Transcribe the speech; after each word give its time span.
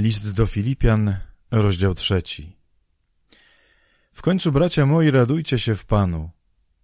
List 0.00 0.32
do 0.32 0.46
Filipian, 0.46 1.16
rozdział 1.50 1.94
trzeci. 1.94 2.56
W 4.12 4.22
końcu, 4.22 4.52
bracia 4.52 4.86
moi, 4.86 5.10
radujcie 5.10 5.58
się 5.58 5.74
w 5.74 5.84
Panu. 5.84 6.30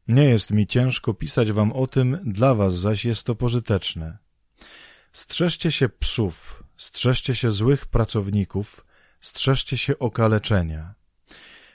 Nie 0.09 0.25
jest 0.25 0.51
mi 0.51 0.67
ciężko 0.67 1.15
pisać 1.15 1.53
wam 1.53 1.73
o 1.73 1.87
tym, 1.87 2.19
dla 2.25 2.55
was 2.55 2.75
zaś 2.75 3.05
jest 3.05 3.27
to 3.27 3.35
pożyteczne. 3.35 4.19
Strzeżcie 5.13 5.73
się 5.73 5.89
psów, 5.89 6.65
strzeżcie 6.77 7.35
się 7.35 7.51
złych 7.51 7.87
pracowników, 7.87 8.87
strzeżcie 9.21 9.79
się 9.79 9.99
okaleczenia. 9.99 10.95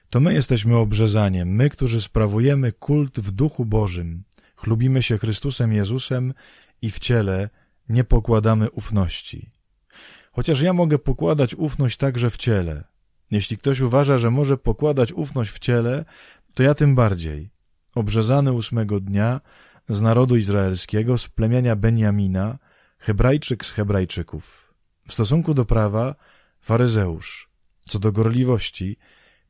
To 0.10 0.20
my 0.20 0.34
jesteśmy 0.34 0.78
obrzezaniem, 0.78 1.48
my, 1.56 1.70
którzy 1.70 2.02
sprawujemy 2.02 2.72
kult 2.72 3.20
w 3.20 3.32
duchu 3.32 3.66
Bożym, 3.66 4.24
chlubimy 4.56 5.04
się 5.04 5.18
Chrystusem 5.18 5.74
Jezusem 5.74 6.34
i 6.82 6.92
w 6.92 7.00
ciele 7.00 7.50
nie 7.90 8.04
pokładamy 8.04 8.72
ufności. 8.72 9.61
Chociaż 10.32 10.62
ja 10.62 10.74
mogę 10.74 11.00
pokładać 11.00 11.56
ufność 11.56 11.98
także 11.98 12.30
w 12.30 12.38
ciele. 12.38 12.84
Jeśli 13.32 13.58
ktoś 13.58 13.80
uważa, 13.80 14.18
że 14.18 14.32
może 14.32 14.58
pokładać 14.58 15.14
ufność 15.14 15.52
w 15.52 15.60
ciele, 15.60 16.06
to 16.54 16.64
ja 16.64 16.74
tym 16.74 16.96
bardziej. 16.96 17.52
Obrzezany 17.96 18.52
ósmego 18.52 19.00
dnia 19.00 19.42
z 19.90 20.02
narodu 20.02 20.38
izraelskiego, 20.38 21.18
z 21.18 21.28
plemienia 21.28 21.76
Benjamina, 21.76 22.58
Hebrajczyk 22.98 23.66
z 23.66 23.72
Hebrajczyków. 23.72 24.74
W 25.08 25.14
stosunku 25.14 25.54
do 25.54 25.66
prawa 25.66 26.16
faryzeusz, 26.62 27.50
co 27.88 28.00
do 28.00 28.12
gorliwości 28.12 28.98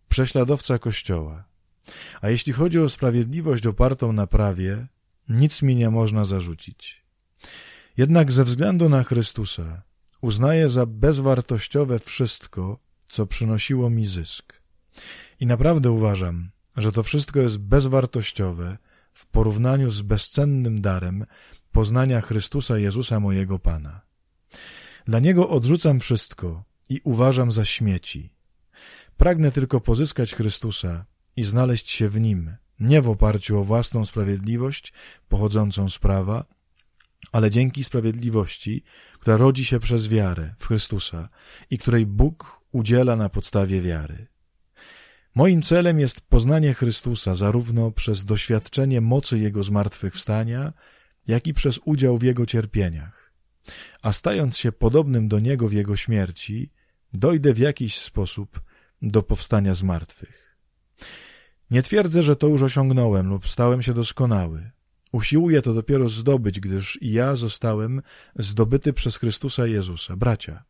prześladowca 0.09 0.79
Kościoła. 0.79 1.43
A 2.21 2.29
jeśli 2.29 2.53
chodzi 2.53 2.79
o 2.79 2.89
sprawiedliwość 2.89 3.67
opartą 3.67 4.13
na 4.13 4.27
prawie, 4.27 4.87
nic 5.29 5.61
mi 5.61 5.75
nie 5.75 5.89
można 5.89 6.25
zarzucić. 6.25 7.03
Jednak 7.97 8.31
ze 8.31 8.43
względu 8.43 8.89
na 8.89 9.03
Chrystusa 9.03 9.81
uznaję 10.21 10.69
za 10.69 10.85
bezwartościowe 10.85 11.99
wszystko, 11.99 12.79
co 13.07 13.27
przynosiło 13.27 13.89
mi 13.89 14.05
zysk. 14.05 14.61
I 15.39 15.45
naprawdę 15.45 15.91
uważam, 15.91 16.51
że 16.77 16.91
to 16.91 17.03
wszystko 17.03 17.39
jest 17.39 17.57
bezwartościowe 17.57 18.77
w 19.13 19.25
porównaniu 19.25 19.91
z 19.91 20.01
bezcennym 20.01 20.81
darem 20.81 21.25
poznania 21.71 22.21
Chrystusa 22.21 22.77
Jezusa 22.77 23.19
mojego 23.19 23.59
Pana. 23.59 24.01
Dla 25.07 25.19
Niego 25.19 25.49
odrzucam 25.49 25.99
wszystko 25.99 26.63
i 26.89 27.01
uważam 27.03 27.51
za 27.51 27.65
śmieci. 27.65 28.33
Pragnę 29.17 29.51
tylko 29.51 29.81
pozyskać 29.81 30.35
Chrystusa 30.35 31.05
i 31.35 31.43
znaleźć 31.43 31.91
się 31.91 32.09
w 32.09 32.19
Nim, 32.19 32.55
nie 32.79 33.01
w 33.01 33.09
oparciu 33.09 33.59
o 33.59 33.63
własną 33.63 34.05
sprawiedliwość 34.05 34.93
pochodzącą 35.29 35.89
z 35.89 35.97
prawa, 35.97 36.45
ale 37.31 37.51
dzięki 37.51 37.83
sprawiedliwości, 37.83 38.83
która 39.19 39.37
rodzi 39.37 39.65
się 39.65 39.79
przez 39.79 40.07
wiarę 40.07 40.53
w 40.57 40.67
Chrystusa 40.67 41.29
i 41.69 41.77
której 41.77 42.05
Bóg 42.05 42.61
udziela 42.71 43.15
na 43.15 43.29
podstawie 43.29 43.81
wiary. 43.81 44.27
Moim 45.35 45.61
celem 45.61 45.99
jest 45.99 46.21
poznanie 46.21 46.73
Chrystusa 46.73 47.35
zarówno 47.35 47.91
przez 47.91 48.25
doświadczenie 48.25 49.01
mocy 49.01 49.39
Jego 49.39 49.63
zmartwychwstania, 49.63 50.73
jak 51.27 51.47
i 51.47 51.53
przez 51.53 51.79
udział 51.85 52.17
w 52.17 52.23
Jego 52.23 52.45
cierpieniach. 52.45 53.31
A 54.01 54.13
stając 54.13 54.57
się 54.57 54.71
podobnym 54.71 55.27
do 55.27 55.39
Niego 55.39 55.67
w 55.67 55.73
Jego 55.73 55.95
śmierci, 55.95 56.71
dojdę 57.13 57.53
w 57.53 57.57
jakiś 57.57 57.97
sposób 57.99 58.61
do 59.01 59.23
powstania 59.23 59.73
z 59.73 59.83
martwych. 59.83 60.57
Nie 61.71 61.83
twierdzę, 61.83 62.23
że 62.23 62.35
to 62.35 62.47
już 62.47 62.61
osiągnąłem 62.61 63.27
lub 63.27 63.47
stałem 63.47 63.81
się 63.81 63.93
doskonały. 63.93 64.71
Usiłuję 65.11 65.61
to 65.61 65.73
dopiero 65.73 66.07
zdobyć, 66.07 66.59
gdyż 66.59 66.99
ja 67.01 67.35
zostałem 67.35 68.01
zdobyty 68.35 68.93
przez 68.93 69.17
Chrystusa 69.17 69.67
Jezusa. 69.67 70.15
Bracia, 70.15 70.63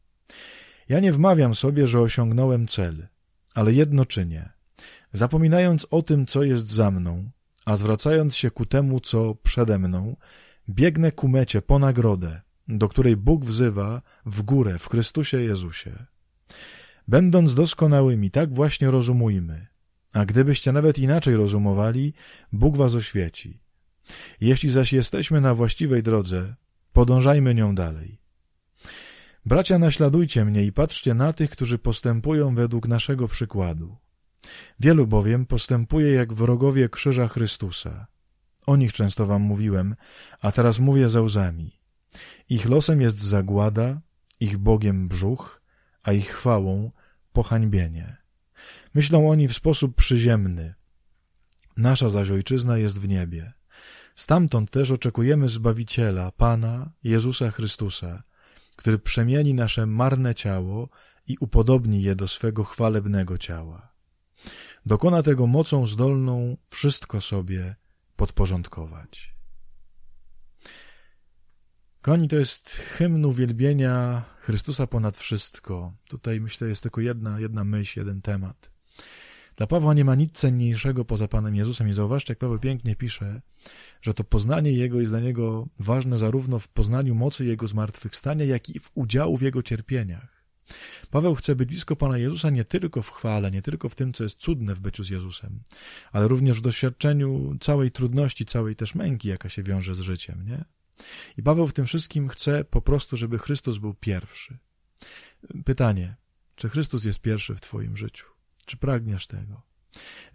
ja 0.90 1.00
nie 1.00 1.12
wmawiam 1.12 1.56
sobie, 1.56 1.88
że 1.88 2.00
osiągnąłem 2.00 2.68
cel, 2.68 3.08
ale 3.54 3.74
jedno 3.74 4.06
czynię. 4.06 4.50
Zapominając 5.14 5.88
o 5.90 6.02
tym, 6.02 6.26
co 6.26 6.44
jest 6.44 6.72
za 6.72 6.92
mną, 6.92 7.32
a 7.66 7.78
zwracając 7.78 8.36
się 8.36 8.52
ku 8.52 8.66
temu, 8.66 9.00
co 9.00 9.36
przede 9.36 9.80
mną, 9.80 10.16
biegnę 10.70 11.12
ku 11.12 11.28
mecie 11.28 11.62
po 11.62 11.80
nagrodę, 11.80 12.42
do 12.68 12.90
której 12.90 13.18
Bóg 13.18 13.46
wzywa 13.46 14.02
w 14.26 14.42
górę 14.42 14.80
w 14.80 14.90
Chrystusie 14.90 15.42
Jezusie. 15.42 16.06
Będąc 17.08 17.56
doskonałymi, 17.56 18.32
tak 18.32 18.54
właśnie 18.54 18.92
rozumujmy, 18.92 19.68
a 20.14 20.26
gdybyście 20.26 20.72
nawet 20.72 21.00
inaczej 21.00 21.36
rozumowali, 21.36 22.14
Bóg 22.52 22.78
was 22.78 22.96
oświeci. 22.96 23.60
Jeśli 24.42 24.70
zaś 24.70 24.94
jesteśmy 24.94 25.42
na 25.42 25.56
właściwej 25.56 26.04
drodze, 26.04 26.56
podążajmy 26.94 27.56
nią 27.56 27.76
dalej. 27.76 28.22
Bracia, 29.46 29.80
naśladujcie 29.80 30.46
mnie 30.46 30.64
i 30.64 30.72
patrzcie 30.72 31.14
na 31.14 31.34
tych, 31.34 31.50
którzy 31.50 31.78
postępują 31.78 32.56
według 32.56 32.88
naszego 32.88 33.28
przykładu. 33.28 33.98
Wielu 34.80 35.08
bowiem 35.08 35.46
postępuje 35.46 36.12
jak 36.12 36.34
wrogowie 36.34 36.90
krzyża 36.90 37.28
Chrystusa. 37.28 38.08
O 38.66 38.76
nich 38.76 38.94
często 38.94 39.26
wam 39.26 39.42
mówiłem, 39.42 39.96
a 40.42 40.52
teraz 40.52 40.80
mówię 40.80 41.10
za 41.10 41.22
łzami. 41.22 41.80
Ich 42.50 42.66
losem 42.70 43.02
jest 43.02 43.22
zagłada, 43.22 44.02
ich 44.40 44.58
Bogiem 44.58 45.08
brzuch, 45.08 45.62
a 46.04 46.14
ich 46.14 46.28
chwałą 46.28 46.92
pohańbienie. 47.34 48.18
Myślą 48.94 49.30
oni 49.30 49.48
w 49.48 49.54
sposób 49.54 49.96
przyziemny. 49.96 50.74
Nasza 51.78 52.10
zaś 52.10 52.30
ojczyzna 52.30 52.78
jest 52.78 53.00
w 53.00 53.08
niebie. 53.08 53.54
Stamtąd 54.16 54.72
też 54.72 54.92
oczekujemy 54.92 55.50
Zbawiciela, 55.50 56.32
Pana, 56.32 56.92
Jezusa 57.04 57.52
Chrystusa, 57.52 58.24
który 58.76 59.00
przemieni 59.00 59.54
nasze 59.54 59.86
marne 59.86 60.36
ciało 60.36 60.90
i 61.28 61.38
upodobni 61.40 62.04
je 62.04 62.16
do 62.16 62.28
swego 62.28 62.64
chwalebnego 62.64 63.38
ciała. 63.38 63.92
Dokona 64.86 65.24
tego 65.24 65.48
mocą 65.48 65.88
zdolną 65.88 66.58
wszystko 66.70 67.22
sobie 67.22 67.76
podporządkować. 68.16 69.36
Koni 72.02 72.28
to 72.28 72.36
jest 72.36 72.70
hymn 72.70 73.26
uwielbienia 73.26 74.24
Chrystusa 74.40 74.88
ponad 74.88 75.18
wszystko. 75.18 75.94
Tutaj 76.10 76.42
myślę 76.42 76.68
jest 76.68 76.82
tylko 76.82 77.02
jedna, 77.02 77.40
jedna 77.40 77.64
myśl, 77.64 78.00
jeden 78.00 78.22
temat. 78.22 78.72
Dla 79.62 79.68
Pawła 79.68 79.94
nie 79.94 80.06
ma 80.06 80.16
nic 80.16 80.32
cenniejszego 80.32 81.06
poza 81.06 81.28
Panem 81.28 81.56
Jezusem 81.56 81.90
i 81.90 81.94
zauważcie, 81.94 82.32
jak 82.32 82.40
Paweł 82.40 82.60
pięknie 82.60 82.96
pisze, 82.96 83.42
że 84.02 84.14
to 84.14 84.24
poznanie 84.24 84.72
Jego 84.72 85.00
jest 85.00 85.12
dla 85.12 85.20
niego 85.20 85.68
ważne 85.80 86.18
zarówno 86.18 86.60
w 86.60 86.68
poznaniu 86.68 87.16
mocy 87.16 87.46
Jego 87.46 87.68
zmartwychwstania, 87.68 88.46
jak 88.46 88.70
i 88.70 88.80
w 88.80 88.92
udziału 88.94 89.38
w 89.38 89.42
Jego 89.42 89.64
cierpieniach. 89.64 90.46
Paweł 91.10 91.36
chce 91.36 91.56
być 91.56 91.70
blisko 91.70 91.96
Pana 91.96 92.18
Jezusa 92.18 92.50
nie 92.50 92.66
tylko 92.66 93.02
w 93.02 93.12
chwale, 93.12 93.52
nie 93.52 93.62
tylko 93.62 93.90
w 93.90 93.96
tym, 93.96 94.14
co 94.14 94.24
jest 94.24 94.40
cudne 94.40 94.76
w 94.76 94.80
byciu 94.80 95.04
z 95.04 95.10
Jezusem, 95.10 95.60
ale 96.12 96.28
również 96.28 96.58
w 96.58 96.62
doświadczeniu 96.62 97.58
całej 97.60 97.92
trudności, 97.92 98.46
całej 98.46 98.76
też 98.76 98.96
męki, 98.96 99.28
jaka 99.28 99.50
się 99.50 99.64
wiąże 99.64 99.96
z 99.96 100.00
życiem, 100.00 100.46
nie? 100.48 100.66
I 101.38 101.44
Paweł 101.44 101.68
w 101.68 101.74
tym 101.74 101.86
wszystkim 101.86 102.30
chce 102.30 102.64
po 102.64 102.82
prostu, 102.82 103.18
żeby 103.18 103.40
Chrystus 103.40 103.78
był 103.78 103.94
pierwszy. 103.94 104.58
Pytanie, 105.66 106.16
czy 106.56 106.70
Chrystus 106.70 107.04
jest 107.04 107.20
pierwszy 107.20 107.56
w 107.56 107.62
Twoim 107.62 107.98
życiu? 107.98 108.41
Czy 108.72 108.78
pragniesz 108.78 109.28
tego? 109.28 109.62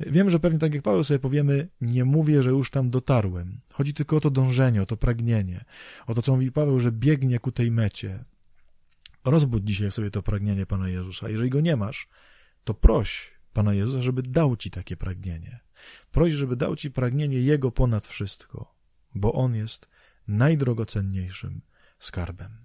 Wiem, 0.01 0.31
że 0.31 0.41
pewnie 0.41 0.59
tak 0.59 0.75
jak 0.75 0.83
Paweł 0.83 1.05
sobie 1.05 1.19
powiemy, 1.19 1.69
nie 1.81 2.05
mówię, 2.05 2.43
że 2.43 2.51
już 2.51 2.71
tam 2.71 2.91
dotarłem. 2.91 3.61
Chodzi 3.73 3.95
tylko 3.95 4.17
o 4.17 4.21
to 4.21 4.31
dążenie, 4.31 4.83
o 4.83 4.87
to 4.87 4.97
pragnienie, 4.97 5.65
o 6.07 6.15
to, 6.15 6.23
co 6.23 6.33
mówi 6.33 6.53
Paweł, 6.53 6.81
że 6.81 6.93
biegnie 6.93 7.39
ku 7.39 7.53
tej 7.53 7.71
mecie. 7.71 8.25
Rozbudź 9.25 9.65
dzisiaj 9.65 9.91
sobie 9.91 10.11
to 10.11 10.23
pragnienie 10.23 10.67
Pana 10.67 10.89
Jezusa. 10.89 11.29
Jeżeli 11.29 11.51
go 11.51 11.61
nie 11.61 11.77
masz, 11.77 12.09
to 12.65 12.75
proś 12.75 13.33
Pana 13.53 13.75
Jezusa, 13.75 14.03
żeby 14.03 14.23
dał 14.23 14.57
Ci 14.57 14.71
takie 14.71 14.97
pragnienie. 14.97 15.61
Proś, 16.11 16.33
żeby 16.33 16.57
dał 16.57 16.77
Ci 16.77 16.91
pragnienie 16.91 17.41
Jego 17.41 17.73
ponad 17.73 18.07
wszystko, 18.07 18.75
bo 19.15 19.33
On 19.33 19.55
jest 19.55 19.89
najdrogocenniejszym 20.29 21.61
skarbem. 21.99 22.57